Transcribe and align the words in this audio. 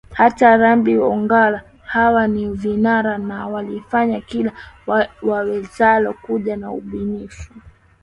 Hata 0.13 0.57
Remmy 0.57 0.97
Ongara 0.97 1.63
hawa 1.83 2.27
ni 2.27 2.49
vinara 2.49 3.17
na 3.17 3.47
walifanya 3.47 4.21
kila 4.21 4.51
wawezalo 5.21 6.13
kuja 6.13 6.55
na 6.57 6.71
ubunifu 6.71 7.53